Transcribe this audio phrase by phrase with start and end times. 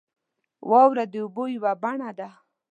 [0.69, 2.29] •واوره د اوبو یوه بڼه ده.